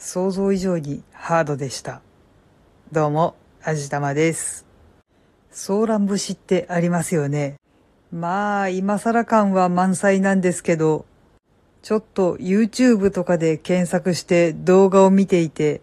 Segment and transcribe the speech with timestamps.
[0.00, 2.02] 想像以上にハードでした。
[2.92, 4.64] どうも、あじたまです。
[5.50, 7.56] ソーラン節ってありますよね。
[8.12, 11.04] まあ、今更感は満載なんですけど、
[11.82, 15.80] ちょっと YouTube とかで検索して動画を見ていて、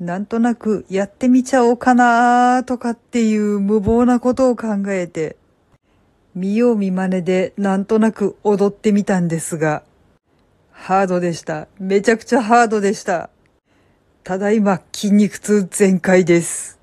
[0.00, 5.36] なんとなくやってみちゃおうかなーとかっていう無謀なことを考えて、
[6.34, 9.82] 見よう見真似でなんとなく踊ってみたんですが、
[10.80, 11.68] ハードでした。
[11.78, 13.28] めちゃくちゃハードでした。
[14.24, 16.78] ただいま筋肉痛全開です。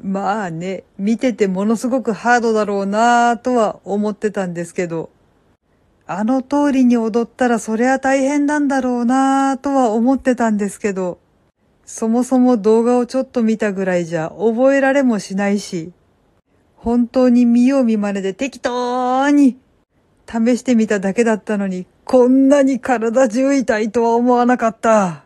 [0.00, 5.10] まあね、見ててものすごくハードだろうなぁとは思ってたんですけど、
[6.06, 11.18] あの通りに踊ったらそりゃ大変なんだろうなぁとは思ってたんですけど、
[11.84, 15.90] そもそも動画をちょっと見たぐらいじゃ覚えられもしないし、
[16.76, 19.56] 本当に見よう見真似で適当に
[20.28, 25.24] 試してみただけだったのに、こんなに体中痛いとは思わなかった。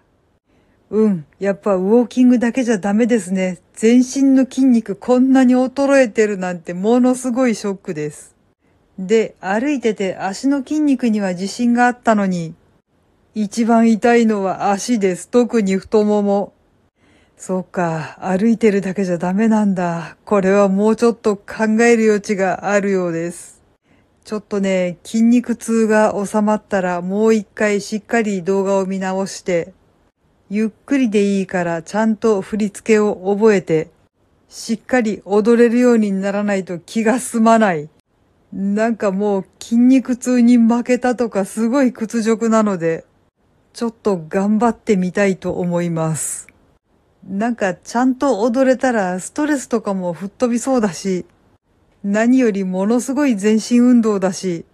[0.90, 3.58] うん、やっぱウォーキングだけじゃダメですね。
[3.74, 8.36] 全身の筋肉こんなに衰えてるなんてものすごいショックです。
[8.98, 12.54] で、歩いてて足の筋肉には自信があったのに、
[13.34, 15.28] 一番痛いのは足です。
[15.28, 16.52] 特に太もも。
[17.36, 20.16] そうか、歩いてるだけじゃダメなんだ。
[20.24, 23.55] これはもうちょっと考える余地があるようです。
[24.26, 29.72] ちょっとね、筋肉痛が収まったらもう一回しっかり動画を見直して、
[30.50, 33.88] ゆっくりでいいからちゃんと振り付けを覚えて、
[34.48, 37.88] しっかり踊れるようにならないと気が済まない。
[38.52, 43.04] なんかもう筋肉痛に負けたとかすごい屈辱なので、
[43.74, 46.48] ちょっと頑張ってみたいと思います。
[47.28, 51.26] なんかちゃんと踊れたらストレスとかも吹っ飛びそうだし、
[52.08, 54.64] 何よりものすごい全身運動だし、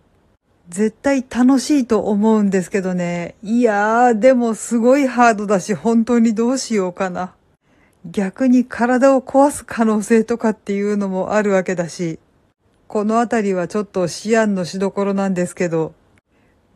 [0.69, 3.36] 絶対楽しいと思うんですけどね。
[3.42, 7.33] いやー、でもすごいハードだし、本当にどうしようかな。
[8.05, 12.19] 逆に体を壊す可能性とかっていうのもあるわけだし、
[12.86, 15.94] このあたりはちょっと思案のしどころなんですけど、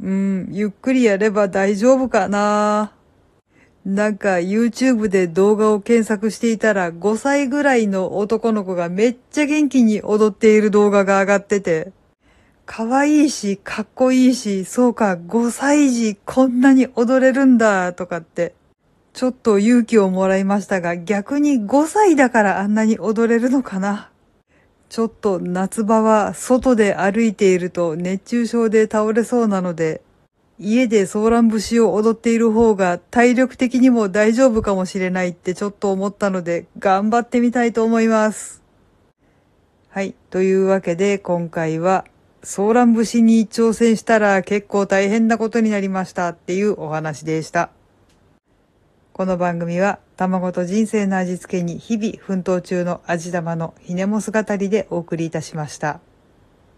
[0.02, 2.92] うん、ゆっくりやれば大丈夫かな。
[3.86, 11.92] なんか YouTube で動画を検索していたら5歳ぐらいの男の子がめっちゃ元気に踊っている動画が上がってて、
[12.64, 18.54] 可愛いし、かっこいいし、そうか、5歳児こんなに踊れるんだ、とかって、
[19.12, 24.10] ちょっと勇気をもらいましたが、逆に5歳だからあんなに踊れるのかな。
[24.88, 30.02] ちょっと夏場は外で歩いていると熱中症で倒れそうなので、
[30.58, 38.62] 家でソーラン節を踊っている方が体力的にも大丈夫かもしれないってちょっと思ったので、頑張ってみたいと思います。
[39.90, 40.14] はい。
[40.30, 42.04] というわけで今回は
[42.42, 47.70] ソーラン節に挑戦したら結構大変なことになりましたっていうお話でした。
[49.12, 56.00] この番組は卵と人生の味付けに日々奮闘中の味玉のひねも姿りでお送りいたしました。